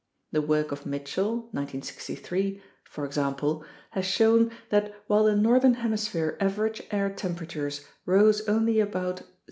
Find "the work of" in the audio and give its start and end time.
0.31-0.87